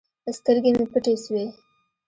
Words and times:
سترګې 0.37 0.71
مې 0.77 0.85
پټې 0.91 1.13
سوې. 1.23 1.45